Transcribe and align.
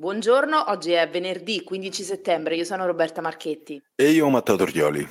Buongiorno, 0.00 0.70
oggi 0.70 0.92
è 0.92 1.08
venerdì 1.10 1.64
15 1.64 2.04
settembre, 2.04 2.54
io 2.54 2.62
sono 2.62 2.86
Roberta 2.86 3.20
Marchetti. 3.20 3.82
E 3.96 4.10
io 4.10 4.28
Matteo 4.28 4.54
Torrioli. 4.54 5.04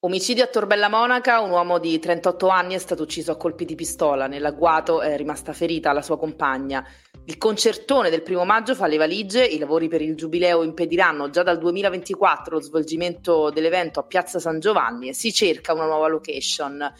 Omicidio 0.00 0.44
a 0.44 0.46
Torbella 0.46 0.88
Monaca, 0.88 1.40
un 1.40 1.50
uomo 1.50 1.78
di 1.78 1.98
38 1.98 2.48
anni 2.48 2.72
è 2.72 2.78
stato 2.78 3.02
ucciso 3.02 3.32
a 3.32 3.36
colpi 3.36 3.66
di 3.66 3.74
pistola, 3.74 4.26
nell'agguato 4.26 5.02
è 5.02 5.14
rimasta 5.18 5.52
ferita 5.52 5.92
la 5.92 6.00
sua 6.00 6.18
compagna. 6.18 6.82
Il 7.26 7.36
concertone 7.36 8.08
del 8.08 8.22
primo 8.22 8.46
maggio 8.46 8.74
fa 8.74 8.86
le 8.86 8.96
valigie, 8.96 9.44
i 9.44 9.58
lavori 9.58 9.88
per 9.88 10.00
il 10.00 10.16
giubileo 10.16 10.62
impediranno 10.62 11.28
già 11.28 11.42
dal 11.42 11.58
2024 11.58 12.54
lo 12.54 12.62
svolgimento 12.62 13.50
dell'evento 13.50 14.00
a 14.00 14.04
Piazza 14.04 14.38
San 14.38 14.58
Giovanni 14.58 15.08
e 15.08 15.12
si 15.12 15.34
cerca 15.34 15.74
una 15.74 15.84
nuova 15.84 16.08
location. 16.08 16.90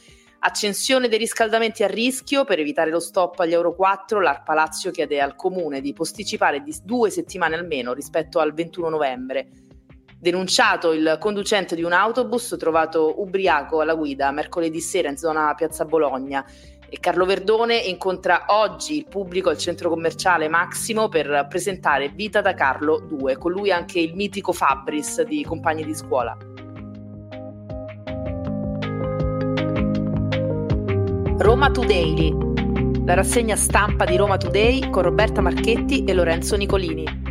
Accensione 0.46 1.08
dei 1.08 1.16
riscaldamenti 1.16 1.84
a 1.84 1.86
rischio 1.86 2.44
per 2.44 2.58
evitare 2.58 2.90
lo 2.90 3.00
stop 3.00 3.40
agli 3.40 3.54
Euro 3.54 3.74
4, 3.74 4.20
l'Arpa 4.20 4.52
Lazio 4.52 4.90
chiede 4.90 5.18
al 5.18 5.36
comune 5.36 5.80
di 5.80 5.94
posticipare 5.94 6.62
di 6.62 6.76
due 6.82 7.08
settimane 7.08 7.56
almeno 7.56 7.94
rispetto 7.94 8.40
al 8.40 8.52
21 8.52 8.90
novembre 8.90 9.48
denunciato 10.18 10.92
il 10.92 11.16
conducente 11.18 11.74
di 11.74 11.82
un 11.82 11.92
autobus 11.92 12.56
trovato 12.58 13.22
ubriaco 13.22 13.80
alla 13.80 13.94
guida 13.94 14.30
mercoledì 14.32 14.80
sera 14.80 15.08
in 15.08 15.16
zona 15.16 15.54
Piazza 15.54 15.86
Bologna. 15.86 16.44
E 16.90 16.98
Carlo 17.00 17.24
Verdone 17.24 17.76
incontra 17.76 18.44
oggi 18.48 18.98
il 18.98 19.06
pubblico 19.06 19.48
al 19.48 19.56
centro 19.56 19.88
commerciale 19.88 20.48
Massimo 20.48 21.08
per 21.08 21.46
presentare 21.48 22.10
Vita 22.10 22.42
da 22.42 22.52
Carlo 22.52 23.00
2, 23.00 23.38
con 23.38 23.50
lui 23.50 23.72
anche 23.72 23.98
il 23.98 24.14
mitico 24.14 24.52
Fabris 24.52 25.22
di 25.22 25.42
Compagni 25.42 25.84
di 25.84 25.94
Scuola. 25.94 26.36
Roma 31.44 31.70
Today, 31.70 32.34
la 33.04 33.12
rassegna 33.12 33.54
stampa 33.54 34.06
di 34.06 34.16
Roma 34.16 34.38
Today 34.38 34.88
con 34.88 35.02
Roberta 35.02 35.42
Marchetti 35.42 36.02
e 36.04 36.14
Lorenzo 36.14 36.56
Nicolini. 36.56 37.23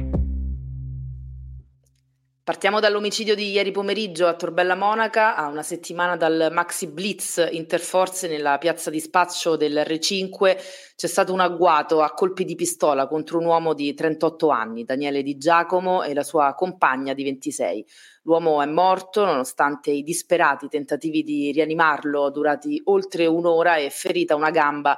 Partiamo 2.45 2.81
dall'omicidio 2.81 3.35
di 3.35 3.51
ieri 3.51 3.71
pomeriggio 3.71 4.27
a 4.27 4.33
Torbella 4.33 4.75
Monaca, 4.75 5.37
a 5.37 5.47
una 5.47 5.63
settimana 5.63 6.17
dal 6.17 6.49
Maxi 6.51 6.87
Blitz 6.87 7.47
Interforze 7.51 8.27
nella 8.27 8.57
piazza 8.57 8.89
di 8.89 8.99
spaccio 8.99 9.55
del 9.55 9.81
R5 9.87 10.57
c'è 10.93 11.07
stato 11.07 11.31
un 11.31 11.39
agguato 11.39 12.01
a 12.01 12.11
colpi 12.11 12.43
di 12.43 12.55
pistola 12.55 13.07
contro 13.07 13.39
un 13.39 13.45
uomo 13.45 13.73
di 13.73 13.93
38 13.93 14.49
anni, 14.49 14.83
Daniele 14.83 15.23
Di 15.23 15.37
Giacomo, 15.37 16.03
e 16.03 16.13
la 16.13 16.23
sua 16.23 16.53
compagna 16.53 17.13
di 17.13 17.23
26. 17.23 17.85
L'uomo 18.23 18.61
è 18.61 18.65
morto 18.65 19.23
nonostante 19.23 19.91
i 19.91 20.03
disperati 20.03 20.67
tentativi 20.67 21.23
di 21.23 21.49
rianimarlo 21.53 22.29
durati 22.29 22.81
oltre 22.85 23.25
un'ora 23.25 23.77
e 23.77 23.89
ferita 23.89 24.35
una 24.35 24.49
gamba 24.49 24.97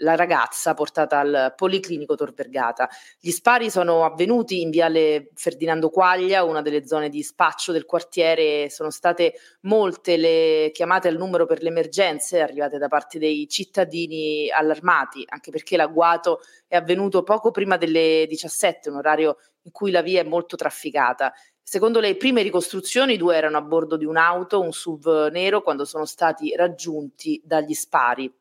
la 0.00 0.14
ragazza 0.14 0.74
portata 0.74 1.18
al 1.18 1.54
Policlinico 1.56 2.14
Tor 2.14 2.32
Vergata. 2.32 2.88
Gli 3.18 3.30
spari 3.30 3.70
sono 3.70 4.04
avvenuti 4.04 4.60
in 4.60 4.70
viale 4.70 5.30
Ferdinando 5.34 5.88
Quaglia, 5.90 6.44
una 6.44 6.62
delle 6.62 6.86
zone 6.86 7.08
di 7.08 7.22
spaccio 7.22 7.72
del 7.72 7.84
quartiere. 7.84 8.68
Sono 8.70 8.90
state 8.90 9.34
molte 9.62 10.16
le 10.16 10.70
chiamate 10.72 11.08
al 11.08 11.16
numero 11.16 11.46
per 11.46 11.62
le 11.62 11.68
emergenze 11.68 12.40
arrivate 12.40 12.78
da 12.78 12.88
parte 12.88 13.18
dei 13.18 13.48
cittadini 13.48 14.50
allarmati, 14.50 15.24
anche 15.26 15.50
perché 15.50 15.76
l'agguato 15.76 16.40
è 16.66 16.76
avvenuto 16.76 17.22
poco 17.22 17.50
prima 17.50 17.76
delle 17.76 18.26
17, 18.28 18.90
un 18.90 18.96
orario 18.96 19.36
in 19.62 19.72
cui 19.72 19.90
la 19.90 20.02
via 20.02 20.20
è 20.20 20.24
molto 20.24 20.56
trafficata. 20.56 21.32
Secondo 21.62 22.00
le 22.00 22.16
prime 22.16 22.42
ricostruzioni, 22.42 23.14
i 23.14 23.16
due 23.16 23.36
erano 23.36 23.56
a 23.56 23.62
bordo 23.62 23.96
di 23.96 24.04
un'auto, 24.04 24.60
un 24.60 24.72
SUV 24.72 25.28
nero, 25.30 25.62
quando 25.62 25.84
sono 25.84 26.04
stati 26.04 26.54
raggiunti 26.56 27.40
dagli 27.44 27.74
spari. 27.74 28.39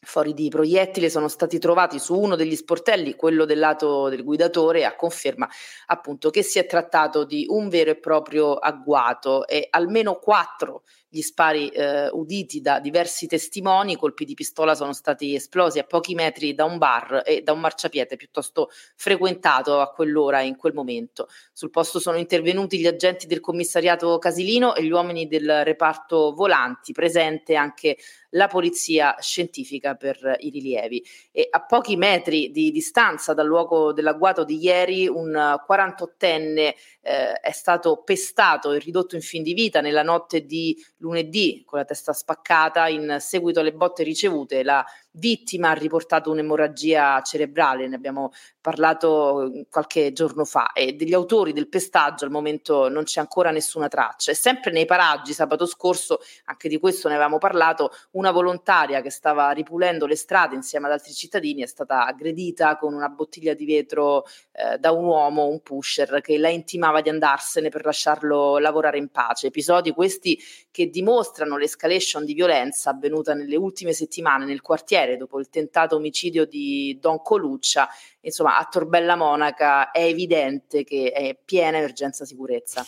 Fori 0.00 0.32
di 0.32 0.48
proiettili 0.48 1.10
sono 1.10 1.26
stati 1.26 1.58
trovati 1.58 1.98
su 1.98 2.16
uno 2.16 2.36
degli 2.36 2.54
sportelli, 2.54 3.16
quello 3.16 3.44
del 3.44 3.58
lato 3.58 4.08
del 4.08 4.22
guidatore, 4.22 4.84
a 4.84 4.94
conferma 4.94 5.48
appunto 5.86 6.30
che 6.30 6.44
si 6.44 6.60
è 6.60 6.66
trattato 6.66 7.24
di 7.24 7.46
un 7.48 7.68
vero 7.68 7.90
e 7.90 7.98
proprio 7.98 8.54
agguato 8.54 9.46
e 9.48 9.66
almeno 9.70 10.20
quattro 10.20 10.84
gli 11.10 11.22
spari 11.22 11.68
eh, 11.70 12.08
uditi 12.10 12.60
da 12.60 12.80
diversi 12.80 13.26
testimoni, 13.26 13.96
colpi 13.96 14.24
di 14.26 14.34
pistola 14.34 14.74
sono 14.74 14.92
stati 14.92 15.34
esplosi 15.34 15.78
a 15.78 15.84
pochi 15.84 16.14
metri 16.14 16.54
da 16.54 16.64
un 16.64 16.76
bar 16.76 17.22
e 17.24 17.40
da 17.40 17.52
un 17.52 17.60
marciapiede 17.60 18.16
piuttosto 18.16 18.68
frequentato 18.94 19.80
a 19.80 19.90
quell'ora 19.90 20.40
e 20.40 20.46
in 20.46 20.56
quel 20.56 20.74
momento. 20.74 21.28
Sul 21.52 21.70
posto 21.70 21.98
sono 21.98 22.18
intervenuti 22.18 22.78
gli 22.78 22.86
agenti 22.86 23.26
del 23.26 23.40
commissariato 23.40 24.18
Casilino 24.18 24.74
e 24.74 24.84
gli 24.84 24.90
uomini 24.90 25.26
del 25.26 25.64
reparto 25.64 26.34
volanti, 26.34 26.92
presente 26.92 27.54
anche 27.54 27.96
la 28.30 28.46
polizia 28.46 29.16
scientifica 29.18 29.87
per 29.96 30.36
i 30.40 30.50
rilievi. 30.50 31.04
E 31.32 31.46
a 31.50 31.64
pochi 31.64 31.96
metri 31.96 32.50
di 32.50 32.70
distanza 32.70 33.34
dal 33.34 33.46
luogo 33.46 33.92
dell'agguato 33.92 34.44
di 34.44 34.58
ieri, 34.62 35.06
un 35.06 35.32
48enne 35.32 36.74
eh, 37.00 37.32
è 37.40 37.52
stato 37.52 38.02
pestato 38.04 38.72
e 38.72 38.78
ridotto 38.78 39.14
in 39.14 39.22
fin 39.22 39.42
di 39.42 39.54
vita 39.54 39.80
nella 39.80 40.02
notte 40.02 40.44
di 40.44 40.76
lunedì 40.98 41.62
con 41.64 41.78
la 41.78 41.84
testa 41.84 42.12
spaccata 42.12 42.88
in 42.88 43.16
seguito 43.20 43.60
alle 43.60 43.72
botte 43.72 44.02
ricevute. 44.02 44.62
La 44.62 44.84
vittima 45.12 45.70
ha 45.70 45.74
riportato 45.74 46.30
un'emorragia 46.30 47.20
cerebrale, 47.22 47.88
ne 47.88 47.96
abbiamo 47.96 48.32
parlato 48.60 49.66
qualche 49.70 50.12
giorno 50.12 50.44
fa, 50.44 50.72
e 50.72 50.92
degli 50.92 51.14
autori 51.14 51.52
del 51.52 51.68
pestaggio 51.68 52.24
al 52.24 52.30
momento 52.30 52.88
non 52.88 53.04
c'è 53.04 53.20
ancora 53.20 53.50
nessuna 53.50 53.88
traccia. 53.88 54.30
E 54.30 54.34
sempre 54.34 54.70
nei 54.70 54.84
paraggi, 54.84 55.32
sabato 55.32 55.66
scorso, 55.66 56.20
anche 56.44 56.68
di 56.68 56.78
questo 56.78 57.08
ne 57.08 57.14
avevamo 57.14 57.38
parlato, 57.38 57.90
una 58.12 58.30
volontaria 58.30 59.00
che 59.00 59.10
stava 59.10 59.50
ripulendo 59.50 60.06
le 60.06 60.16
strade 60.16 60.54
insieme 60.54 60.86
ad 60.86 60.92
altri 60.92 61.12
cittadini 61.12 61.62
è 61.62 61.66
stata 61.66 62.06
aggredita 62.06 62.76
con 62.76 62.94
una 62.94 63.08
bottiglia 63.08 63.54
di 63.54 63.64
vetro 63.64 64.24
eh, 64.52 64.78
da 64.78 64.92
un 64.92 65.04
uomo, 65.04 65.46
un 65.46 65.60
pusher, 65.60 66.20
che 66.20 66.38
la 66.38 66.48
intimava 66.48 67.00
di 67.00 67.08
andarsene 67.08 67.68
per 67.68 67.84
lasciarlo 67.84 68.58
lavorare 68.58 68.98
in 68.98 69.08
pace. 69.08 69.48
Episodi 69.48 69.92
questi 69.92 70.38
che 70.78 70.90
dimostrano 70.90 71.56
l'escalation 71.56 72.24
di 72.24 72.34
violenza 72.34 72.90
avvenuta 72.90 73.34
nelle 73.34 73.56
ultime 73.56 73.92
settimane 73.92 74.44
nel 74.44 74.60
quartiere 74.60 75.16
dopo 75.16 75.40
il 75.40 75.48
tentato 75.48 75.96
omicidio 75.96 76.44
di 76.46 76.96
Don 77.00 77.20
Coluccia, 77.20 77.88
insomma 78.20 78.58
a 78.58 78.68
Torbella 78.70 79.16
Monaca 79.16 79.90
è 79.90 80.04
evidente 80.04 80.84
che 80.84 81.10
è 81.10 81.36
piena 81.44 81.78
emergenza 81.78 82.24
sicurezza. 82.24 82.86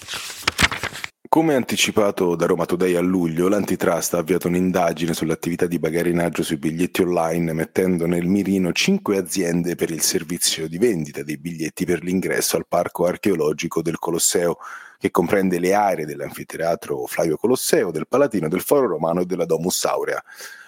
Come 1.28 1.56
anticipato 1.56 2.36
da 2.36 2.46
Roma 2.46 2.64
Today 2.64 2.94
a 2.94 3.00
luglio, 3.00 3.48
l'antitrust 3.48 4.14
ha 4.14 4.18
avviato 4.18 4.46
un'indagine 4.46 5.12
sull'attività 5.12 5.66
di 5.66 5.80
bagarinaggio 5.80 6.44
sui 6.44 6.58
biglietti 6.58 7.02
online, 7.02 7.52
mettendo 7.52 8.06
nel 8.06 8.26
mirino 8.26 8.70
cinque 8.70 9.18
aziende 9.18 9.74
per 9.74 9.90
il 9.90 10.00
servizio 10.00 10.68
di 10.68 10.78
vendita 10.78 11.24
dei 11.24 11.38
biglietti 11.38 11.84
per 11.84 12.04
l'ingresso 12.04 12.56
al 12.56 12.68
parco 12.68 13.06
archeologico 13.06 13.82
del 13.82 13.98
Colosseo, 13.98 14.58
che 15.00 15.10
comprende 15.10 15.58
le 15.58 15.72
aree 15.72 16.04
dell'anfiteatro 16.04 17.06
Flavio 17.06 17.38
Colosseo, 17.38 17.90
del 17.90 18.06
Palatino, 18.06 18.48
del 18.48 18.60
Foro 18.60 18.86
Romano 18.86 19.22
e 19.22 19.24
della 19.24 19.46
Domus 19.46 19.82
Aurea. 19.86 20.22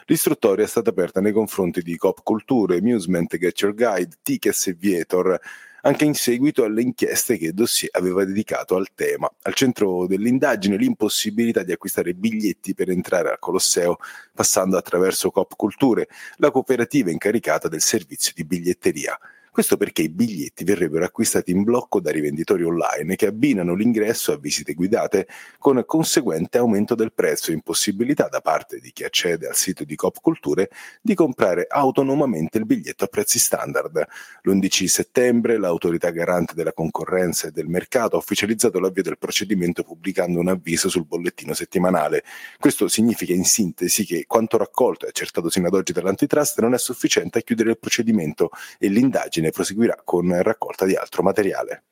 L'istruttoria 0.06 0.64
è 0.64 0.68
stata 0.68 0.88
aperta 0.88 1.20
nei 1.20 1.32
confronti 1.32 1.82
di 1.82 1.98
Cop 1.98 2.22
Culture, 2.22 2.78
Amusement, 2.78 3.36
Get 3.36 3.60
Your 3.60 3.74
Guide, 3.74 4.16
Tickets 4.22 4.68
e 4.68 4.72
Vietor, 4.72 5.38
anche 5.82 6.06
in 6.06 6.14
seguito 6.14 6.64
alle 6.64 6.80
inchieste 6.80 7.36
che 7.36 7.52
Dossier 7.52 7.90
aveva 7.92 8.24
dedicato 8.24 8.74
al 8.74 8.88
tema. 8.94 9.30
Al 9.42 9.52
centro 9.52 10.06
dell'indagine 10.06 10.78
l'impossibilità 10.78 11.62
di 11.62 11.72
acquistare 11.72 12.14
biglietti 12.14 12.72
per 12.72 12.88
entrare 12.88 13.28
al 13.28 13.38
Colosseo 13.38 13.98
passando 14.32 14.78
attraverso 14.78 15.30
Cop 15.30 15.56
Culture, 15.56 16.08
la 16.36 16.50
cooperativa 16.50 17.10
incaricata 17.10 17.68
del 17.68 17.82
servizio 17.82 18.32
di 18.34 18.46
biglietteria. 18.46 19.18
Questo 19.52 19.76
perché 19.76 20.00
i 20.00 20.08
biglietti 20.08 20.64
verrebbero 20.64 21.04
acquistati 21.04 21.50
in 21.50 21.62
blocco 21.62 22.00
da 22.00 22.10
rivenditori 22.10 22.62
online 22.62 23.16
che 23.16 23.26
abbinano 23.26 23.74
l'ingresso 23.74 24.32
a 24.32 24.38
visite 24.38 24.72
guidate 24.72 25.28
con 25.58 25.84
conseguente 25.84 26.56
aumento 26.56 26.94
del 26.94 27.12
prezzo 27.12 27.50
e 27.50 27.54
impossibilità 27.54 28.28
da 28.28 28.40
parte 28.40 28.78
di 28.78 28.92
chi 28.92 29.04
accede 29.04 29.46
al 29.46 29.54
sito 29.54 29.84
di 29.84 29.94
Coop 29.94 30.22
Culture 30.22 30.70
di 31.02 31.14
comprare 31.14 31.66
autonomamente 31.68 32.56
il 32.56 32.64
biglietto 32.64 33.04
a 33.04 33.08
prezzi 33.08 33.38
standard. 33.38 34.06
L'11 34.40 34.86
settembre 34.86 35.58
l'autorità 35.58 36.08
garante 36.08 36.54
della 36.54 36.72
concorrenza 36.72 37.48
e 37.48 37.50
del 37.50 37.68
mercato 37.68 38.16
ha 38.16 38.20
ufficializzato 38.20 38.80
l'avvio 38.80 39.02
del 39.02 39.18
procedimento 39.18 39.82
pubblicando 39.82 40.40
un 40.40 40.48
avviso 40.48 40.88
sul 40.88 41.04
bollettino 41.04 41.52
settimanale. 41.52 42.24
Questo 42.58 42.88
significa 42.88 43.34
in 43.34 43.44
sintesi 43.44 44.06
che 44.06 44.24
quanto 44.26 44.56
raccolto 44.56 45.04
e 45.04 45.10
accertato 45.10 45.50
sino 45.50 45.66
ad 45.66 45.74
oggi 45.74 45.92
dall'antitrust 45.92 46.58
non 46.60 46.72
è 46.72 46.78
sufficiente 46.78 47.40
a 47.40 47.42
chiudere 47.42 47.68
il 47.68 47.78
procedimento 47.78 48.48
e 48.78 48.88
l'indagine 48.88 49.40
proseguirà 49.50 49.96
con 50.04 50.42
raccolta 50.42 50.84
di 50.84 50.94
altro 50.94 51.22
materiale. 51.22 51.84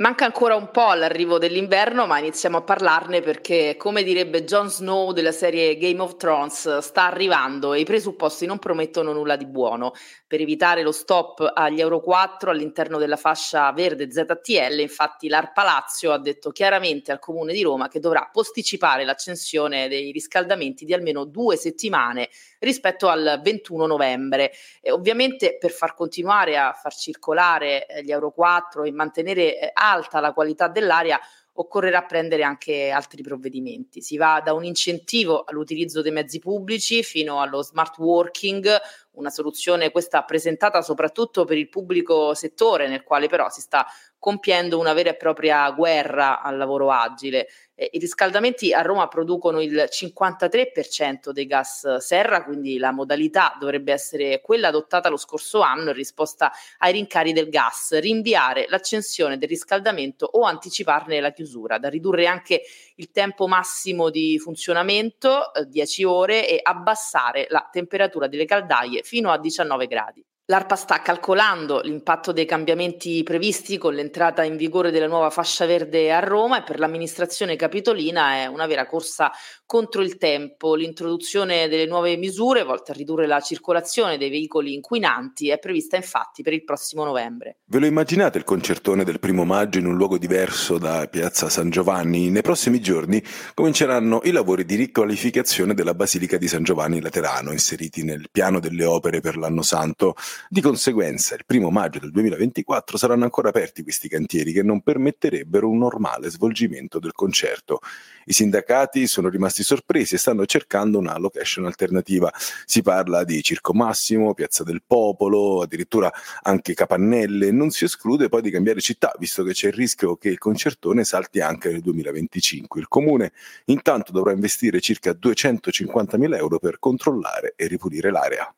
Manca 0.00 0.26
ancora 0.26 0.54
un 0.54 0.70
po' 0.70 0.86
all'arrivo 0.86 1.38
dell'inverno, 1.38 2.06
ma 2.06 2.20
iniziamo 2.20 2.58
a 2.58 2.62
parlarne 2.62 3.20
perché, 3.20 3.74
come 3.76 4.04
direbbe 4.04 4.44
Jon 4.44 4.70
Snow 4.70 5.10
della 5.10 5.32
serie 5.32 5.76
Game 5.76 6.00
of 6.00 6.16
Thrones, 6.16 6.78
sta 6.78 7.06
arrivando 7.06 7.74
e 7.74 7.80
i 7.80 7.84
presupposti 7.84 8.46
non 8.46 8.60
promettono 8.60 9.12
nulla 9.12 9.34
di 9.34 9.46
buono. 9.46 9.90
Per 10.28 10.40
evitare 10.40 10.82
lo 10.82 10.92
stop 10.92 11.50
agli 11.52 11.80
Euro 11.80 12.00
4 12.00 12.52
all'interno 12.52 12.98
della 12.98 13.16
fascia 13.16 13.72
verde 13.72 14.08
ZTL, 14.08 14.78
infatti 14.78 15.26
l'ARPA 15.26 15.64
Lazio 15.64 16.12
ha 16.12 16.18
detto 16.20 16.52
chiaramente 16.52 17.10
al 17.10 17.18
Comune 17.18 17.52
di 17.52 17.62
Roma 17.62 17.88
che 17.88 17.98
dovrà 17.98 18.28
posticipare 18.30 19.04
l'accensione 19.04 19.88
dei 19.88 20.12
riscaldamenti 20.12 20.84
di 20.84 20.94
almeno 20.94 21.24
due 21.24 21.56
settimane 21.56 22.28
rispetto 22.60 23.08
al 23.08 23.40
21 23.42 23.86
novembre. 23.86 24.52
E 24.80 24.92
ovviamente 24.92 25.56
per 25.58 25.72
far 25.72 25.94
continuare 25.94 26.56
a 26.56 26.72
far 26.72 26.94
circolare 26.94 27.86
eh, 27.86 28.04
gli 28.04 28.12
Euro 28.12 28.30
4 28.30 28.84
e 28.84 28.92
mantenere 28.92 29.58
eh, 29.58 29.70
alta 29.90 30.20
la 30.20 30.32
qualità 30.32 30.68
dell'aria, 30.68 31.18
occorrerà 31.58 32.02
prendere 32.02 32.44
anche 32.44 32.90
altri 32.90 33.22
provvedimenti. 33.22 34.00
Si 34.00 34.16
va 34.16 34.40
da 34.44 34.52
un 34.52 34.64
incentivo 34.64 35.42
all'utilizzo 35.44 36.02
dei 36.02 36.12
mezzi 36.12 36.38
pubblici 36.38 37.02
fino 37.02 37.40
allo 37.40 37.62
smart 37.62 37.98
working, 37.98 38.68
una 39.12 39.30
soluzione 39.30 39.90
questa 39.90 40.22
presentata 40.22 40.82
soprattutto 40.82 41.44
per 41.44 41.58
il 41.58 41.68
pubblico 41.68 42.32
settore 42.34 42.86
nel 42.86 43.02
quale 43.02 43.26
però 43.26 43.48
si 43.48 43.60
sta 43.60 43.86
compiendo 44.18 44.78
una 44.78 44.92
vera 44.92 45.10
e 45.10 45.16
propria 45.16 45.68
guerra 45.72 46.42
al 46.42 46.56
lavoro 46.56 46.92
agile. 46.92 47.48
Eh, 47.80 47.90
I 47.92 47.98
riscaldamenti 48.00 48.72
a 48.72 48.82
Roma 48.82 49.06
producono 49.06 49.60
il 49.60 49.88
53% 49.88 51.30
dei 51.30 51.46
gas 51.46 51.98
serra, 51.98 52.42
quindi 52.42 52.76
la 52.76 52.90
modalità 52.90 53.56
dovrebbe 53.56 53.92
essere 53.92 54.40
quella 54.40 54.66
adottata 54.66 55.08
lo 55.08 55.16
scorso 55.16 55.60
anno 55.60 55.90
in 55.90 55.96
risposta 55.96 56.50
ai 56.78 56.90
rincari 56.90 57.32
del 57.32 57.48
gas, 57.48 57.96
rinviare 58.00 58.66
l'accensione 58.68 59.38
del 59.38 59.48
riscaldamento 59.48 60.26
o 60.26 60.42
anticiparne 60.42 61.20
la 61.20 61.30
chiusura, 61.30 61.78
da 61.78 61.88
ridurre 61.88 62.26
anche 62.26 62.62
il 62.96 63.12
tempo 63.12 63.46
massimo 63.46 64.10
di 64.10 64.40
funzionamento, 64.40 65.54
eh, 65.54 65.66
10 65.66 66.02
ore, 66.02 66.48
e 66.48 66.58
abbassare 66.60 67.46
la 67.48 67.68
temperatura 67.70 68.26
delle 68.26 68.44
caldaie 68.44 69.02
fino 69.04 69.30
a 69.30 69.38
19 69.38 69.86
gradi. 69.86 70.24
L'ARPA 70.50 70.76
sta 70.76 71.02
calcolando 71.02 71.82
l'impatto 71.82 72.32
dei 72.32 72.46
cambiamenti 72.46 73.22
previsti 73.22 73.76
con 73.76 73.92
l'entrata 73.92 74.44
in 74.44 74.56
vigore 74.56 74.90
della 74.90 75.06
nuova 75.06 75.28
fascia 75.28 75.66
verde 75.66 76.10
a 76.10 76.20
Roma 76.20 76.60
e 76.60 76.62
per 76.62 76.78
l'amministrazione 76.78 77.54
capitolina 77.54 78.36
è 78.36 78.46
una 78.46 78.64
vera 78.64 78.86
corsa 78.86 79.30
contro 79.66 80.00
il 80.00 80.16
tempo. 80.16 80.74
L'introduzione 80.74 81.68
delle 81.68 81.84
nuove 81.84 82.16
misure 82.16 82.62
volte 82.62 82.92
a 82.92 82.94
ridurre 82.94 83.26
la 83.26 83.42
circolazione 83.42 84.16
dei 84.16 84.30
veicoli 84.30 84.72
inquinanti 84.72 85.50
è 85.50 85.58
prevista 85.58 85.96
infatti 85.96 86.42
per 86.42 86.54
il 86.54 86.64
prossimo 86.64 87.04
novembre. 87.04 87.58
Ve 87.66 87.80
lo 87.80 87.84
immaginate 87.84 88.38
il 88.38 88.44
concertone 88.44 89.04
del 89.04 89.20
primo 89.20 89.44
maggio 89.44 89.78
in 89.78 89.84
un 89.84 89.96
luogo 89.96 90.16
diverso 90.16 90.78
da 90.78 91.06
Piazza 91.08 91.50
San 91.50 91.68
Giovanni? 91.68 92.30
Nei 92.30 92.40
prossimi 92.40 92.80
giorni 92.80 93.22
cominceranno 93.52 94.22
i 94.24 94.30
lavori 94.30 94.64
di 94.64 94.76
riqualificazione 94.76 95.74
della 95.74 95.92
Basilica 95.92 96.38
di 96.38 96.48
San 96.48 96.62
Giovanni 96.62 97.02
Laterano, 97.02 97.52
inseriti 97.52 98.02
nel 98.02 98.28
piano 98.32 98.60
delle 98.60 98.86
opere 98.86 99.20
per 99.20 99.36
l'anno 99.36 99.60
santo. 99.60 100.14
Di 100.48 100.60
conseguenza, 100.60 101.34
il 101.34 101.44
primo 101.44 101.70
maggio 101.70 101.98
del 101.98 102.10
2024 102.10 102.96
saranno 102.96 103.24
ancora 103.24 103.48
aperti 103.48 103.82
questi 103.82 104.08
cantieri 104.08 104.52
che 104.52 104.62
non 104.62 104.80
permetterebbero 104.82 105.68
un 105.68 105.78
normale 105.78 106.30
svolgimento 106.30 106.98
del 106.98 107.12
concerto. 107.12 107.80
I 108.24 108.32
sindacati 108.32 109.06
sono 109.06 109.28
rimasti 109.28 109.62
sorpresi 109.62 110.14
e 110.14 110.18
stanno 110.18 110.46
cercando 110.46 110.98
una 110.98 111.18
location 111.18 111.66
alternativa. 111.66 112.30
Si 112.64 112.82
parla 112.82 113.24
di 113.24 113.42
Circo 113.42 113.74
Massimo, 113.74 114.34
Piazza 114.34 114.64
del 114.64 114.82
Popolo, 114.86 115.62
addirittura 115.62 116.10
anche 116.42 116.74
Capannelle. 116.74 117.50
Non 117.50 117.70
si 117.70 117.84
esclude 117.84 118.28
poi 118.28 118.42
di 118.42 118.50
cambiare 118.50 118.80
città, 118.80 119.14
visto 119.18 119.42
che 119.44 119.52
c'è 119.52 119.68
il 119.68 119.74
rischio 119.74 120.16
che 120.16 120.28
il 120.28 120.38
concertone 120.38 121.04
salti 121.04 121.40
anche 121.40 121.70
nel 121.70 121.80
2025. 121.80 122.80
Il 122.80 122.88
comune 122.88 123.32
intanto 123.66 124.12
dovrà 124.12 124.32
investire 124.32 124.80
circa 124.80 125.12
250.000 125.12 126.36
euro 126.36 126.58
per 126.58 126.78
controllare 126.78 127.54
e 127.56 127.66
ripulire 127.66 128.10
l'area. 128.10 128.52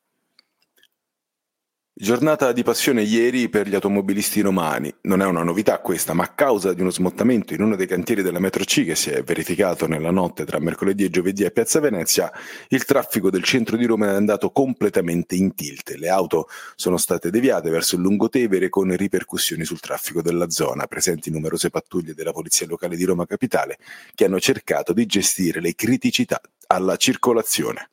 Giornata 2.03 2.53
di 2.53 2.63
passione 2.63 3.03
ieri 3.03 3.51
per 3.51 3.69
gli 3.69 3.75
automobilisti 3.75 4.41
romani. 4.41 4.91
Non 5.03 5.21
è 5.21 5.27
una 5.27 5.43
novità 5.43 5.81
questa, 5.81 6.15
ma 6.15 6.25
a 6.25 6.29
causa 6.29 6.73
di 6.73 6.81
uno 6.81 6.89
smottamento 6.89 7.53
in 7.53 7.61
uno 7.61 7.77
dei 7.77 7.87
cantieri 7.87 8.23
della 8.23 8.39
metro 8.39 8.65
C 8.65 8.87
che 8.87 8.95
si 8.95 9.11
è 9.11 9.23
verificato 9.23 9.87
nella 9.87 10.11
notte 10.11 10.47
tra 10.47 10.59
mercoledì 10.59 11.05
e 11.05 11.11
giovedì 11.11 11.45
a 11.45 11.51
Piazza 11.51 11.79
Venezia, 11.79 12.33
il 12.69 12.87
traffico 12.87 13.29
del 13.29 13.43
centro 13.43 13.77
di 13.77 13.85
Roma 13.85 14.07
è 14.07 14.15
andato 14.15 14.51
completamente 14.51 15.35
in 15.35 15.55
tilt. 15.55 15.91
Le 15.91 16.09
auto 16.09 16.49
sono 16.75 16.97
state 16.97 17.29
deviate 17.29 17.69
verso 17.69 17.97
il 17.97 18.01
Lungotevere 18.01 18.71
con 18.71 18.97
ripercussioni 18.97 19.67
sul 19.67 19.81
traffico 19.81 20.23
della 20.23 20.49
zona, 20.49 20.87
presenti 20.87 21.31
numerose 21.31 21.69
pattuglie 21.69 22.15
della 22.15 22.33
Polizia 22.33 22.67
Locale 22.67 22.97
di 22.97 23.05
Roma 23.05 23.27
Capitale 23.27 23.77
che 24.15 24.25
hanno 24.25 24.41
cercato 24.41 24.95
di 24.95 25.05
gestire 25.05 25.61
le 25.61 25.75
criticità 25.75 26.41
alla 26.67 26.97
circolazione. 26.97 27.91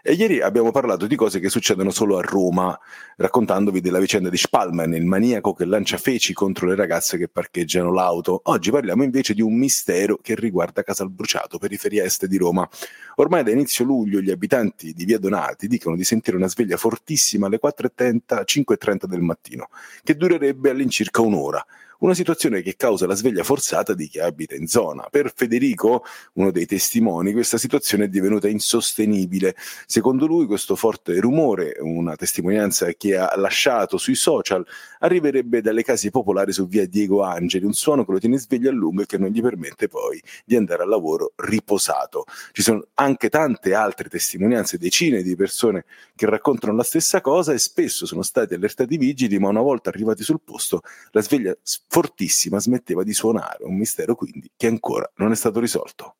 E 0.00 0.12
ieri 0.12 0.40
abbiamo 0.40 0.70
parlato 0.70 1.08
di 1.08 1.16
cose 1.16 1.40
che 1.40 1.48
succedono 1.48 1.90
solo 1.90 2.18
a 2.18 2.20
Roma, 2.20 2.78
raccontandovi 3.16 3.80
della 3.80 3.98
vicenda 3.98 4.28
di 4.28 4.36
Spalman, 4.36 4.94
il 4.94 5.04
maniaco 5.04 5.52
che 5.54 5.64
lancia 5.64 5.96
feci 5.96 6.32
contro 6.32 6.68
le 6.68 6.76
ragazze 6.76 7.18
che 7.18 7.26
parcheggiano 7.26 7.92
l'auto. 7.92 8.42
Oggi 8.44 8.70
parliamo 8.70 9.02
invece 9.02 9.34
di 9.34 9.42
un 9.42 9.58
mistero 9.58 10.18
che 10.22 10.36
riguarda 10.36 10.84
Casalbruciato, 10.84 11.58
periferia 11.58 12.04
est 12.04 12.26
di 12.26 12.36
Roma. 12.36 12.68
Ormai 13.16 13.42
da 13.42 13.50
inizio 13.50 13.84
luglio 13.84 14.20
gli 14.20 14.30
abitanti 14.30 14.92
di 14.92 15.04
Via 15.04 15.18
Donati 15.18 15.66
dicono 15.66 15.96
di 15.96 16.04
sentire 16.04 16.36
una 16.36 16.48
sveglia 16.48 16.76
fortissima 16.76 17.48
alle 17.48 17.58
4.30, 17.60 18.42
5.30 18.44 19.04
del 19.06 19.20
mattino, 19.20 19.68
che 20.04 20.16
durerebbe 20.16 20.70
all'incirca 20.70 21.22
un'ora 21.22 21.64
una 21.98 22.14
situazione 22.14 22.62
che 22.62 22.76
causa 22.76 23.06
la 23.06 23.14
sveglia 23.14 23.42
forzata 23.42 23.94
di 23.94 24.08
chi 24.08 24.20
abita 24.20 24.54
in 24.54 24.68
zona. 24.68 25.08
Per 25.10 25.32
Federico, 25.34 26.04
uno 26.34 26.50
dei 26.52 26.66
testimoni, 26.66 27.32
questa 27.32 27.58
situazione 27.58 28.04
è 28.04 28.08
divenuta 28.08 28.48
insostenibile. 28.48 29.56
Secondo 29.86 30.26
lui 30.26 30.46
questo 30.46 30.76
forte 30.76 31.18
rumore, 31.18 31.76
una 31.80 32.14
testimonianza 32.14 32.92
che 32.92 33.16
ha 33.16 33.32
lasciato 33.36 33.96
sui 33.96 34.14
social, 34.14 34.64
arriverebbe 35.00 35.60
dalle 35.60 35.82
case 35.82 36.10
popolari 36.10 36.52
su 36.52 36.68
via 36.68 36.86
Diego 36.86 37.22
Angeli, 37.22 37.64
un 37.64 37.74
suono 37.74 38.04
che 38.04 38.12
lo 38.12 38.18
tiene 38.18 38.38
sveglio 38.38 38.70
a 38.70 38.72
lungo 38.72 39.02
e 39.02 39.06
che 39.06 39.18
non 39.18 39.30
gli 39.30 39.42
permette 39.42 39.88
poi 39.88 40.22
di 40.44 40.54
andare 40.54 40.84
al 40.84 40.88
lavoro 40.88 41.32
riposato. 41.36 42.26
Ci 42.52 42.62
sono 42.62 42.86
anche 42.94 43.28
tante 43.28 43.74
altre 43.74 44.08
testimonianze, 44.08 44.78
decine 44.78 45.22
di 45.22 45.34
persone 45.34 45.84
che 46.14 46.26
raccontano 46.26 46.76
la 46.76 46.84
stessa 46.84 47.20
cosa 47.20 47.52
e 47.52 47.58
spesso 47.58 48.06
sono 48.06 48.22
stati 48.22 48.54
allertati 48.54 48.96
vigili, 48.96 49.38
ma 49.38 49.48
una 49.48 49.62
volta 49.62 49.88
arrivati 49.88 50.22
sul 50.22 50.40
posto 50.44 50.82
la 51.10 51.22
sveglia 51.22 51.56
fortissima 51.88 52.60
smetteva 52.60 53.02
di 53.02 53.12
suonare, 53.12 53.64
un 53.64 53.76
mistero 53.76 54.14
quindi 54.14 54.50
che 54.56 54.66
ancora 54.66 55.10
non 55.16 55.32
è 55.32 55.34
stato 55.34 55.58
risolto. 55.58 56.16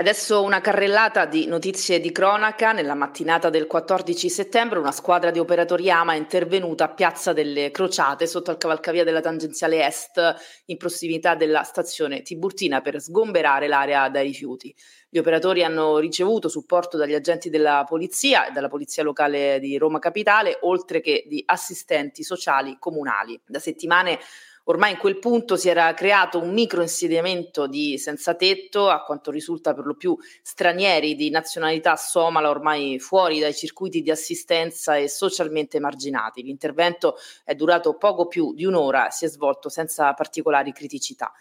Adesso 0.00 0.42
una 0.42 0.62
carrellata 0.62 1.26
di 1.26 1.44
notizie 1.44 2.00
di 2.00 2.10
cronaca. 2.10 2.72
Nella 2.72 2.94
mattinata 2.94 3.50
del 3.50 3.66
14 3.66 4.30
settembre 4.30 4.78
una 4.78 4.92
squadra 4.92 5.30
di 5.30 5.38
operatori 5.38 5.90
AMA 5.90 6.14
è 6.14 6.16
intervenuta 6.16 6.84
a 6.84 6.88
Piazza 6.88 7.34
delle 7.34 7.70
Crociate 7.70 8.26
sotto 8.26 8.50
al 8.50 8.56
cavalcavia 8.56 9.04
della 9.04 9.20
tangenziale 9.20 9.84
est 9.84 10.62
in 10.64 10.78
prossimità 10.78 11.34
della 11.34 11.64
stazione 11.64 12.22
Tiburtina 12.22 12.80
per 12.80 12.98
sgomberare 12.98 13.68
l'area 13.68 14.08
dai 14.08 14.28
rifiuti. 14.28 14.74
Gli 15.10 15.18
operatori 15.18 15.64
hanno 15.64 15.98
ricevuto 15.98 16.48
supporto 16.48 16.96
dagli 16.96 17.14
agenti 17.14 17.50
della 17.50 17.84
polizia 17.86 18.46
e 18.46 18.52
dalla 18.52 18.68
polizia 18.68 19.02
locale 19.02 19.58
di 19.60 19.76
Roma 19.76 19.98
Capitale, 19.98 20.60
oltre 20.62 21.02
che 21.02 21.24
di 21.28 21.42
assistenti 21.44 22.22
sociali 22.22 22.78
comunali. 22.78 23.38
Da 23.46 23.58
settimane 23.58 24.18
Ormai 24.64 24.92
in 24.92 24.98
quel 24.98 25.18
punto 25.18 25.56
si 25.56 25.68
era 25.68 25.92
creato 25.94 26.38
un 26.38 26.52
micro 26.52 26.82
insediamento 26.82 27.66
di 27.66 27.98
senza 27.98 28.34
tetto, 28.34 28.88
a 28.88 29.02
quanto 29.02 29.30
risulta 29.30 29.74
per 29.74 29.86
lo 29.86 29.94
più 29.94 30.16
stranieri 30.42 31.16
di 31.16 31.30
nazionalità 31.30 31.96
somala, 31.96 32.50
ormai 32.50 32.98
fuori 32.98 33.40
dai 33.40 33.54
circuiti 33.54 34.02
di 34.02 34.10
assistenza 34.10 34.96
e 34.96 35.08
socialmente 35.08 35.78
emarginati. 35.78 36.42
L'intervento 36.42 37.16
è 37.44 37.54
durato 37.54 37.94
poco 37.94 38.28
più 38.28 38.54
di 38.54 38.64
un'ora 38.64 39.08
e 39.08 39.12
si 39.12 39.24
è 39.24 39.28
svolto 39.28 39.68
senza 39.68 40.12
particolari 40.14 40.72
criticità 40.72 41.32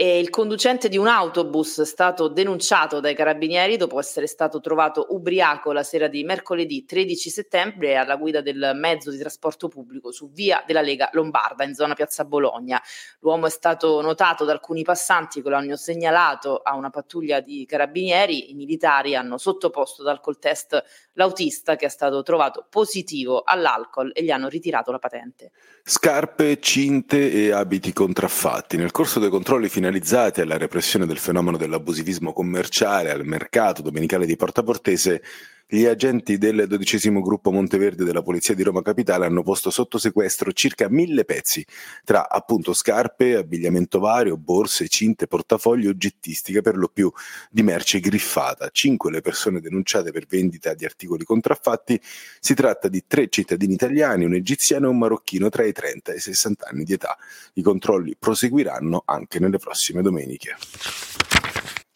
e 0.00 0.20
il 0.20 0.30
conducente 0.30 0.88
di 0.88 0.96
un 0.96 1.08
autobus 1.08 1.80
è 1.80 1.84
stato 1.84 2.28
denunciato 2.28 3.00
dai 3.00 3.16
carabinieri 3.16 3.76
dopo 3.76 3.98
essere 3.98 4.28
stato 4.28 4.60
trovato 4.60 5.08
ubriaco 5.08 5.72
la 5.72 5.82
sera 5.82 6.06
di 6.06 6.22
mercoledì 6.22 6.84
13 6.84 7.28
settembre 7.28 7.96
alla 7.96 8.14
guida 8.14 8.40
del 8.40 8.74
mezzo 8.76 9.10
di 9.10 9.18
trasporto 9.18 9.66
pubblico 9.66 10.12
su 10.12 10.30
via 10.30 10.62
della 10.64 10.82
Lega 10.82 11.08
Lombarda 11.14 11.64
in 11.64 11.74
zona 11.74 11.94
Piazza 11.94 12.24
Bologna. 12.24 12.80
L'uomo 13.18 13.46
è 13.46 13.50
stato 13.50 14.00
notato 14.00 14.44
da 14.44 14.52
alcuni 14.52 14.84
passanti 14.84 15.42
che 15.42 15.48
lo 15.48 15.56
hanno 15.56 15.74
segnalato 15.74 16.58
a 16.58 16.76
una 16.76 16.90
pattuglia 16.90 17.40
di 17.40 17.66
carabinieri. 17.66 18.52
I 18.52 18.54
militari 18.54 19.16
hanno 19.16 19.36
sottoposto 19.36 20.02
ad 20.02 20.08
alcol 20.10 20.38
test 20.38 20.80
l'autista 21.14 21.74
che 21.74 21.86
è 21.86 21.90
stato 21.90 22.22
trovato 22.22 22.68
positivo 22.70 23.42
all'alcol 23.44 24.12
e 24.14 24.22
gli 24.22 24.30
hanno 24.30 24.46
ritirato 24.46 24.92
la 24.92 25.00
patente. 25.00 25.50
Scarpe, 25.82 26.60
cinte 26.60 27.32
e 27.32 27.50
abiti 27.50 27.92
contraffatti. 27.92 28.76
Nel 28.76 28.92
corso 28.92 29.18
dei 29.18 29.28
controlli 29.28 29.68
finalizzati 29.88 30.42
alla 30.42 30.58
repressione 30.58 31.06
del 31.06 31.16
fenomeno 31.16 31.56
dell'abusivismo 31.56 32.34
commerciale 32.34 33.10
al 33.10 33.24
mercato 33.24 33.80
domenicale 33.80 34.26
di 34.26 34.36
Porta 34.36 34.62
Portese 34.62 35.22
gli 35.70 35.84
agenti 35.84 36.38
del 36.38 36.66
dodicesimo 36.66 37.20
gruppo 37.20 37.52
Monteverde 37.52 38.02
della 38.02 38.22
Polizia 38.22 38.54
di 38.54 38.62
Roma 38.62 38.80
Capitale 38.80 39.26
hanno 39.26 39.42
posto 39.42 39.68
sotto 39.68 39.98
sequestro 39.98 40.50
circa 40.52 40.88
mille 40.88 41.26
pezzi, 41.26 41.62
tra 42.04 42.30
appunto 42.30 42.72
scarpe, 42.72 43.36
abbigliamento 43.36 43.98
vario, 43.98 44.38
borse, 44.38 44.88
cinte, 44.88 45.26
portafogli, 45.26 45.86
oggettistica 45.86 46.62
per 46.62 46.78
lo 46.78 46.88
più 46.88 47.12
di 47.50 47.62
merce 47.62 48.00
griffata. 48.00 48.70
Cinque 48.72 49.10
le 49.10 49.20
persone 49.20 49.60
denunciate 49.60 50.10
per 50.10 50.24
vendita 50.26 50.72
di 50.72 50.86
articoli 50.86 51.24
contraffatti. 51.24 52.00
Si 52.40 52.54
tratta 52.54 52.88
di 52.88 53.04
tre 53.06 53.28
cittadini 53.28 53.74
italiani, 53.74 54.24
un 54.24 54.32
egiziano 54.32 54.86
e 54.86 54.88
un 54.88 54.96
marocchino 54.96 55.50
tra 55.50 55.66
i 55.66 55.72
30 55.72 56.12
e 56.12 56.16
i 56.16 56.20
60 56.20 56.66
anni 56.66 56.84
di 56.84 56.94
età. 56.94 57.14
I 57.52 57.60
controlli 57.60 58.16
proseguiranno 58.18 59.02
anche 59.04 59.38
nelle 59.38 59.58
prossime 59.58 60.00
domeniche. 60.00 60.56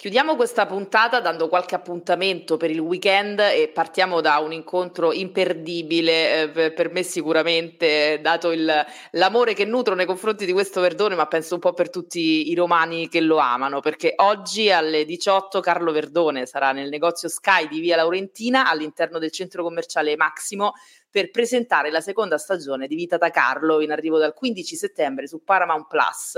Chiudiamo 0.03 0.35
questa 0.35 0.67
puntata 0.67 1.21
dando 1.21 1.47
qualche 1.47 1.77
appuntamento 1.77 2.57
per 2.57 2.73
il 2.73 2.81
weekend 2.81 3.39
e 3.39 3.71
partiamo 3.73 4.21
da 4.21 4.39
un 4.39 4.53
incontro 4.53 5.13
imperdibile, 5.13 6.53
eh, 6.53 6.73
per 6.73 6.91
me 6.91 7.05
sicuramente, 7.05 8.19
dato 8.21 8.51
il, 8.51 8.69
l'amore 9.13 9.55
che 9.55 9.65
nutro 9.65 9.95
nei 9.95 10.05
confronti 10.05 10.45
di 10.45 10.51
questo 10.51 10.81
Verdone, 10.81 11.15
ma 11.15 11.29
penso 11.29 11.55
un 11.55 11.61
po' 11.61 11.73
per 11.73 11.89
tutti 11.89 12.51
i 12.51 12.55
romani 12.57 13.09
che 13.09 13.21
lo 13.21 13.37
amano, 13.37 13.79
perché 13.79 14.15
oggi 14.17 14.73
alle 14.73 15.05
18 15.05 15.61
Carlo 15.61 15.93
Verdone 15.93 16.47
sarà 16.47 16.73
nel 16.73 16.89
negozio 16.89 17.29
Sky 17.29 17.69
di 17.69 17.79
Via 17.79 17.95
Laurentina 17.95 18.69
all'interno 18.69 19.21
del 19.21 19.31
centro 19.31 19.63
commerciale 19.63 20.17
Maximo 20.17 20.73
per 21.09 21.31
presentare 21.31 21.93
la 21.93 22.01
seconda 22.01 22.39
stagione 22.39 22.89
di 22.89 22.97
Vita 22.97 23.19
da 23.19 23.31
Carlo 23.31 23.81
in 23.81 23.93
arrivo 23.93 24.19
dal 24.19 24.35
15 24.35 24.75
settembre 24.75 25.29
su 25.29 25.45
Paramount 25.45 25.87
Plus 25.87 26.35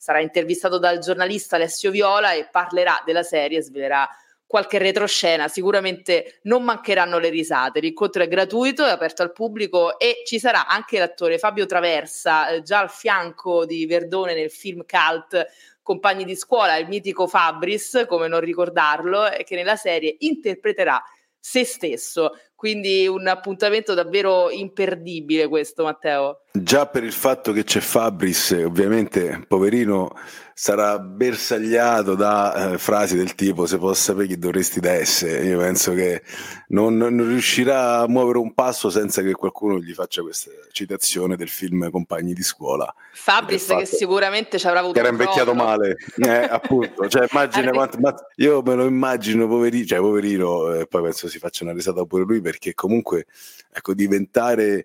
sarà 0.00 0.20
intervistato 0.20 0.78
dal 0.78 0.98
giornalista 0.98 1.56
Alessio 1.56 1.90
Viola 1.90 2.32
e 2.32 2.48
parlerà 2.50 3.02
della 3.04 3.22
serie, 3.22 3.60
svelerà 3.60 4.08
qualche 4.46 4.78
retroscena, 4.78 5.46
sicuramente 5.46 6.38
non 6.44 6.64
mancheranno 6.64 7.18
le 7.18 7.28
risate. 7.28 7.80
L'incontro 7.80 8.22
è 8.22 8.26
gratuito, 8.26 8.86
è 8.86 8.90
aperto 8.90 9.20
al 9.20 9.32
pubblico 9.32 9.98
e 9.98 10.22
ci 10.24 10.38
sarà 10.38 10.66
anche 10.66 10.98
l'attore 10.98 11.36
Fabio 11.36 11.66
Traversa, 11.66 12.48
eh, 12.48 12.62
già 12.62 12.78
al 12.78 12.90
fianco 12.90 13.66
di 13.66 13.84
Verdone 13.84 14.34
nel 14.34 14.50
film 14.50 14.84
cult 14.86 15.46
Compagni 15.82 16.24
di 16.24 16.34
scuola, 16.34 16.76
il 16.76 16.88
mitico 16.88 17.26
Fabris, 17.26 18.04
come 18.08 18.26
non 18.26 18.40
ricordarlo, 18.40 19.28
che 19.44 19.54
nella 19.54 19.76
serie 19.76 20.16
interpreterà 20.20 21.02
se 21.38 21.64
stesso. 21.64 22.38
Quindi 22.54 23.06
un 23.06 23.26
appuntamento 23.26 23.92
davvero 23.92 24.50
imperdibile 24.50 25.46
questo, 25.48 25.82
Matteo. 25.82 26.42
Già 26.52 26.86
per 26.86 27.04
il 27.04 27.12
fatto 27.12 27.52
che 27.52 27.62
c'è 27.62 27.78
Fabris, 27.78 28.50
ovviamente, 28.64 29.44
poverino, 29.46 30.10
sarà 30.52 30.98
bersagliato 30.98 32.16
da 32.16 32.72
eh, 32.72 32.78
frasi 32.78 33.16
del 33.16 33.34
tipo 33.36 33.66
se 33.66 33.78
posso 33.78 34.02
sapere 34.02 34.26
chi 34.26 34.36
dovresti 34.36 34.80
da 34.80 34.90
essere. 34.92 35.44
Io 35.44 35.58
penso 35.58 35.94
che 35.94 36.22
non, 36.68 36.96
non, 36.96 37.16
riuscirà 37.16 38.00
a 38.00 38.08
muovere 38.08 38.38
un 38.38 38.52
passo 38.52 38.90
senza 38.90 39.22
che 39.22 39.32
qualcuno 39.32 39.78
gli 39.78 39.94
faccia 39.94 40.22
questa 40.22 40.50
citazione 40.72 41.36
del 41.36 41.48
film 41.48 41.88
Compagni 41.88 42.34
di 42.34 42.42
scuola. 42.42 42.92
Fabris 43.12 43.66
che 43.68 43.86
sicuramente 43.86 44.58
ci 44.58 44.66
avrà 44.66 44.80
avuto 44.80 44.94
che 44.94 44.98
era 44.98 45.08
invecchiato 45.08 45.54
male, 45.54 45.96
eh, 46.18 46.48
appunto. 46.50 47.08
Cioè, 47.08 47.26
immagina 47.30 47.70
quanto, 47.70 47.98
ma 48.00 48.12
io 48.36 48.60
me 48.60 48.74
lo 48.74 48.86
immagino 48.86 49.46
poverino, 49.46 49.86
cioè 49.86 49.98
poverino, 50.00 50.74
eh, 50.74 50.86
poi 50.86 51.02
penso 51.04 51.28
si 51.28 51.38
faccia 51.38 51.62
una 51.62 51.72
risata 51.72 52.04
pure 52.04 52.24
lui 52.24 52.40
perché 52.40 52.74
comunque 52.74 53.26
ecco, 53.72 53.94
diventare 53.94 54.84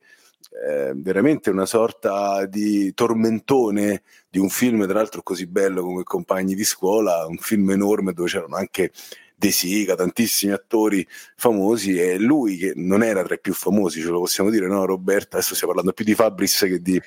veramente 0.95 1.49
una 1.49 1.65
sorta 1.65 2.45
di 2.45 2.93
tormentone 2.93 4.03
di 4.29 4.39
un 4.39 4.49
film, 4.49 4.85
tra 4.85 4.95
l'altro 4.95 5.21
così 5.21 5.45
bello 5.47 5.83
come 5.83 6.03
Compagni 6.03 6.55
di 6.55 6.63
scuola, 6.63 7.25
un 7.27 7.37
film 7.37 7.71
enorme 7.71 8.13
dove 8.13 8.29
c'erano 8.29 8.55
anche 8.55 8.91
De 9.37 9.51
Sica, 9.51 9.95
tantissimi 9.95 10.53
attori 10.53 11.05
famosi 11.35 11.99
e 11.99 12.17
lui 12.17 12.57
che 12.57 12.73
non 12.75 13.03
era 13.03 13.21
tra 13.23 13.35
i 13.35 13.39
più 13.39 13.53
famosi, 13.53 14.01
ce 14.01 14.07
lo 14.07 14.19
possiamo 14.19 14.49
dire, 14.49 14.67
no 14.67 14.85
Roberta? 14.85 15.37
Adesso 15.37 15.55
stiamo 15.55 15.73
parlando 15.73 15.93
più 15.93 16.05
di 16.05 16.15
Fabris 16.15 16.59
che 16.59 16.79
di 16.79 17.01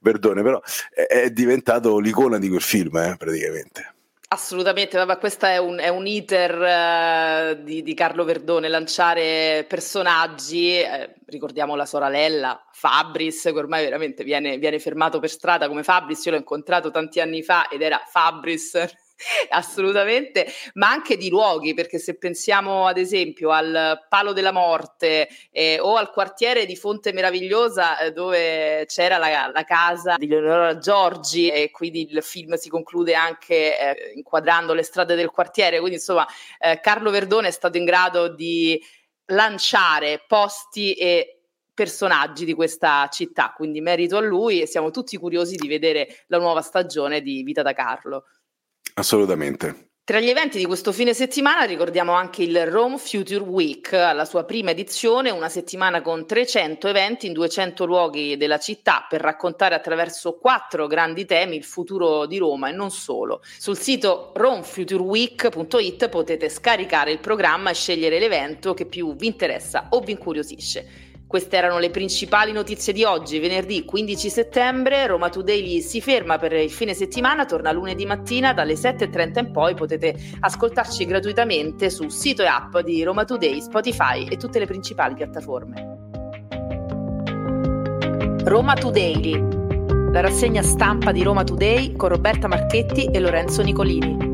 Verdone, 0.00 0.42
però 0.42 0.60
è, 0.94 1.02
è 1.02 1.30
diventato 1.30 1.98
l'icona 1.98 2.38
di 2.38 2.48
quel 2.48 2.62
film 2.62 2.96
eh, 2.96 3.16
praticamente. 3.18 3.94
Assolutamente, 4.32 5.04
ma 5.04 5.18
questo 5.18 5.44
è 5.44 5.58
un, 5.58 5.76
è 5.76 5.88
un 5.88 6.06
iter 6.06 7.58
uh, 7.58 7.62
di, 7.62 7.82
di, 7.82 7.92
Carlo 7.92 8.24
Verdone, 8.24 8.66
lanciare 8.68 9.66
personaggi, 9.68 10.78
eh, 10.78 11.16
ricordiamo 11.26 11.76
la 11.76 11.84
sorella 11.84 12.66
Fabris, 12.72 13.42
che 13.42 13.50
ormai 13.50 13.84
veramente 13.84 14.24
viene, 14.24 14.56
viene 14.56 14.78
fermato 14.78 15.18
per 15.20 15.28
strada 15.28 15.68
come 15.68 15.82
Fabris, 15.82 16.24
io 16.24 16.30
l'ho 16.30 16.38
incontrato 16.38 16.90
tanti 16.90 17.20
anni 17.20 17.42
fa 17.42 17.68
ed 17.68 17.82
era 17.82 18.00
Fabris 18.06 19.11
assolutamente, 19.50 20.46
ma 20.74 20.88
anche 20.88 21.16
di 21.16 21.28
luoghi, 21.28 21.74
perché 21.74 21.98
se 21.98 22.16
pensiamo 22.16 22.86
ad 22.86 22.98
esempio 22.98 23.50
al 23.50 24.06
Palo 24.08 24.32
della 24.32 24.52
Morte 24.52 25.28
eh, 25.50 25.78
o 25.80 25.96
al 25.96 26.10
quartiere 26.10 26.66
di 26.66 26.76
Fonte 26.76 27.12
Meravigliosa 27.12 27.98
eh, 27.98 28.12
dove 28.12 28.84
c'era 28.86 29.18
la, 29.18 29.50
la, 29.52 29.64
casa 29.64 30.16
di 30.16 30.26
Leonora 30.26 30.78
Giorgi 30.78 31.48
e 31.48 31.70
quindi 31.70 32.08
il 32.10 32.22
film 32.22 32.54
si 32.54 32.68
conclude 32.68 33.14
anche 33.14 33.78
eh, 33.78 34.12
inquadrando 34.14 34.74
le 34.74 34.82
strade 34.82 35.14
del 35.14 35.30
quartiere, 35.30 35.78
quindi 35.78 35.96
insomma 35.96 36.26
eh, 36.58 36.80
Carlo 36.80 37.10
Verdone 37.10 37.48
è 37.48 37.52
stato 37.52 37.76
in 37.76 37.84
grado 37.84 38.28
di 38.28 38.80
lanciare 39.26 40.24
posti 40.26 40.94
e 40.94 41.42
personaggi 41.74 42.44
di 42.44 42.52
questa 42.52 43.08
città, 43.10 43.52
quindi 43.56 43.80
merito 43.80 44.16
a 44.16 44.20
lui 44.20 44.60
e 44.60 44.66
siamo 44.66 44.90
tutti 44.90 45.16
curiosi 45.16 45.56
di 45.56 45.68
vedere 45.68 46.24
la 46.26 46.38
nuova 46.38 46.60
stagione 46.60 47.22
di 47.22 47.42
Vita 47.42 47.62
da 47.62 47.72
Carlo. 47.72 48.24
Assolutamente. 48.94 49.90
Tra 50.04 50.18
gli 50.18 50.28
eventi 50.28 50.58
di 50.58 50.66
questo 50.66 50.90
fine 50.90 51.14
settimana 51.14 51.62
ricordiamo 51.62 52.10
anche 52.10 52.42
il 52.42 52.66
Rome 52.66 52.98
Future 52.98 53.44
Week, 53.44 53.92
alla 53.92 54.24
sua 54.24 54.42
prima 54.42 54.70
edizione, 54.70 55.30
una 55.30 55.48
settimana 55.48 56.02
con 56.02 56.26
300 56.26 56.88
eventi 56.88 57.28
in 57.28 57.32
200 57.32 57.84
luoghi 57.86 58.36
della 58.36 58.58
città 58.58 59.06
per 59.08 59.20
raccontare 59.20 59.76
attraverso 59.76 60.38
quattro 60.38 60.88
grandi 60.88 61.24
temi 61.24 61.54
il 61.54 61.62
futuro 61.62 62.26
di 62.26 62.38
Roma 62.38 62.68
e 62.68 62.72
non 62.72 62.90
solo. 62.90 63.42
Sul 63.58 63.78
sito 63.78 64.32
romefutureweek.it 64.34 66.08
potete 66.08 66.48
scaricare 66.48 67.12
il 67.12 67.20
programma 67.20 67.70
e 67.70 67.74
scegliere 67.74 68.18
l'evento 68.18 68.74
che 68.74 68.86
più 68.86 69.14
vi 69.14 69.28
interessa 69.28 69.86
o 69.90 70.00
vi 70.00 70.10
incuriosisce. 70.10 71.11
Queste 71.32 71.56
erano 71.56 71.78
le 71.78 71.88
principali 71.88 72.52
notizie 72.52 72.92
di 72.92 73.04
oggi, 73.04 73.38
venerdì 73.38 73.86
15 73.86 74.28
settembre. 74.28 75.06
Roma 75.06 75.30
Today 75.30 75.80
si 75.80 76.02
ferma 76.02 76.36
per 76.36 76.52
il 76.52 76.70
fine 76.70 76.92
settimana, 76.92 77.46
torna 77.46 77.72
lunedì 77.72 78.04
mattina 78.04 78.52
dalle 78.52 78.74
7.30 78.74 79.38
in 79.38 79.50
poi. 79.50 79.72
Potete 79.72 80.14
ascoltarci 80.40 81.06
gratuitamente 81.06 81.88
sul 81.88 82.12
sito 82.12 82.42
e 82.42 82.46
app 82.48 82.76
di 82.80 83.02
Roma 83.02 83.24
Today, 83.24 83.62
Spotify 83.62 84.26
e 84.28 84.36
tutte 84.36 84.58
le 84.58 84.66
principali 84.66 85.14
piattaforme. 85.14 85.96
Roma 88.44 88.74
Today, 88.74 89.42
la 90.12 90.20
rassegna 90.20 90.60
stampa 90.60 91.12
di 91.12 91.22
Roma 91.22 91.44
Today 91.44 91.96
con 91.96 92.10
Roberta 92.10 92.46
Marchetti 92.46 93.06
e 93.06 93.18
Lorenzo 93.18 93.62
Nicolini. 93.62 94.31